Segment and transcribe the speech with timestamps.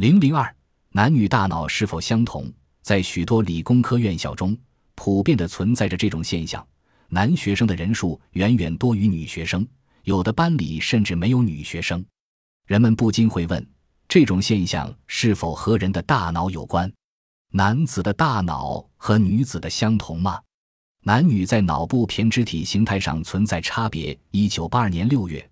[0.00, 0.50] 零零二，
[0.92, 2.50] 男女大脑是否相同？
[2.80, 4.56] 在许多理工科院校中，
[4.94, 6.66] 普遍的存在着这种现象：
[7.10, 9.68] 男学生的人数远远多于女学生，
[10.04, 12.02] 有的班里甚至没有女学生。
[12.66, 13.68] 人们不禁会问：
[14.08, 16.90] 这种现象是否和人的大脑有关？
[17.52, 20.40] 男子的大脑和女子的相同吗？
[21.02, 24.18] 男女在脑部胼胝体形态上存在差别。
[24.30, 25.49] 一九八二年六月。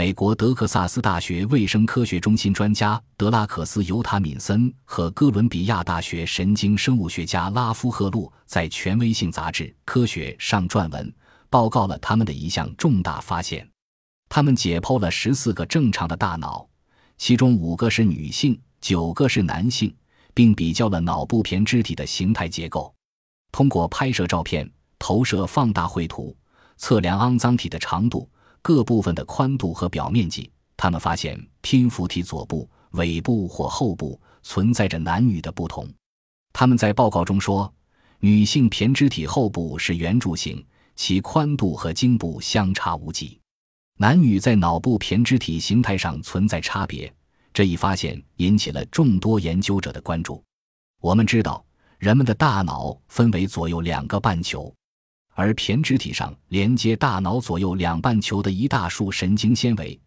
[0.00, 11.14] 美国德克萨斯大学卫生科学中心专家德拉克斯·尤塔敏森和哥伦比亚大学神经生物学家拉夫赫路在权威性杂志《科学》上撰文，
[11.50, 13.68] 报告了他们的一项重大发现。
[14.30, 16.66] 他们解剖了十四个正常的大脑，
[17.18, 19.94] 其中五个是女性，九个是男性，
[20.32, 22.90] 并比较了脑部胼胝体的形态结构。
[23.52, 24.66] 通过拍摄照片、
[24.98, 26.34] 投射放大绘图、
[26.78, 28.26] 测量肮脏体的长度。
[28.62, 35.88] 各部分的宽度和表面积，他们发现拼符体左部、尾部或后部存在着男女的不同。
[36.52, 37.72] 他们在报告中说，
[38.18, 40.64] 女性胼胝体后部是圆柱形，
[40.96, 43.38] 其宽度和颈部相差无几；
[43.96, 47.12] 男女在脑部胼胝体形态上存在差别。
[47.52, 50.42] 这一发现引起了众多研究者的关注。
[51.00, 51.64] 我们知道，
[51.98, 54.72] 人们的大脑分为左右两个半球。
[55.32, 59.98] 而胼胝体上连接大脑左右两半球的一大束神经纤维，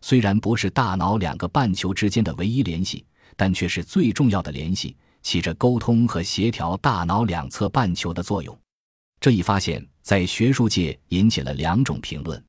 [0.00, 3.04] 虽然不是大脑两个半球之间的唯一联系，
[3.36, 8.58] 但却是最重要的联系，起着沟通和协调大脑两侧半球的作用。
[9.20, 12.44] 这一发现，在学术界引起了两种评论：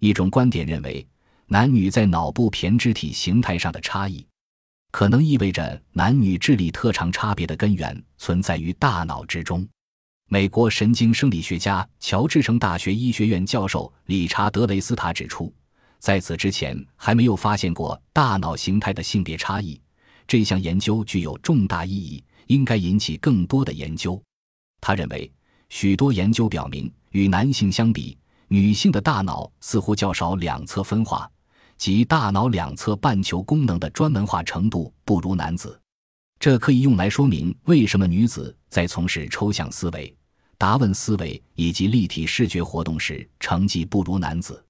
[0.00, 1.06] 一种观点认为，
[1.46, 4.26] 男女在脑部胼胝体形态上的差异，
[4.90, 9.66] 可能意味着男女智力特长差别的根源存在于大脑之中。
[10.30, 15.50] 美国神经生理学家、乔治城大学医学院教授理查德·雷斯塔指出，
[15.98, 19.80] 在此之前还没有发现过大脑形态的性别差异。
[20.26, 24.22] 这项研究具有重大意义，应该引起更多的研究。
[24.82, 25.32] 他认为，
[25.70, 31.26] 许多研究表明，与男性相比，女性的大脑似乎较少两侧分化，
[31.78, 35.80] 即大脑两侧半球功能的专门化程度不如男子。
[36.38, 40.14] 这可以用来说明为什么女子在从事抽象思维。
[40.58, 44.62] 达问思维以及立体视觉活动时成绩不如男子，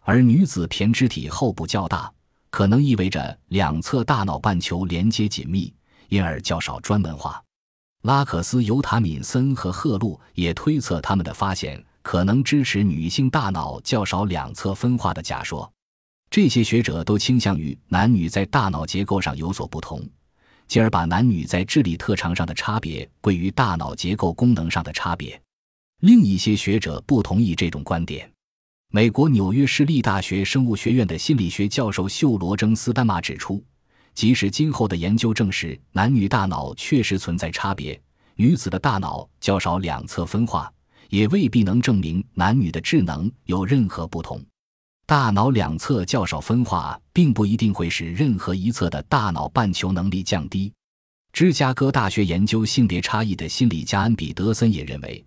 [0.00, 2.10] 而女子胼胝体后部较大，
[2.48, 5.70] 可能意味着两侧大脑半球连接紧密，
[6.08, 7.42] 因而较少专门化。
[8.04, 15.70] 拉克斯、尤塔敏森和赫路也推测他们的发现可能支持女性大脑较少两侧分化的假说。
[16.30, 20.02] 这些学者都倾向于男女在大脑结构上有所不同。
[20.68, 25.40] 进而把男女在智力特长上的差别归于大脑结构功能上的差别。
[26.00, 28.30] 另一些学者不同意这种观点。
[28.92, 33.62] 美国纽约市立大学生物学院的心理学教授秀罗征斯丹玛指出，
[34.14, 38.00] 即使今后的研究证实男女大脑确实存在差别，
[38.36, 40.72] 女子的大脑较少两侧分化，
[41.10, 44.40] 也未必能证明男女的智能有任何不同。
[45.08, 50.72] 大脑两侧较少分化，并不一定会使任何一侧的大脑半球能力降低。
[51.32, 55.24] 芝加哥大学研究性别差异的心理家安比德森也认为，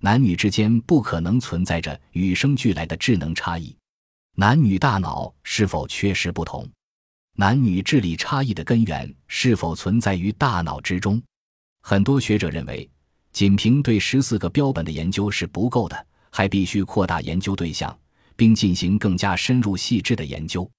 [0.00, 3.74] 男女之间不可能存在着与生俱来的智能差异。
[4.36, 6.68] 男女大脑是否确实不同？
[7.34, 11.22] 男女智力差异的根源是否存在于大脑之中？
[11.80, 12.86] 很多学者认为，
[13.32, 17.98] 仅凭对十四个标本的研究是不够的，还必须扩大研究对象。
[18.36, 20.70] 并进行更加深入细致的研究。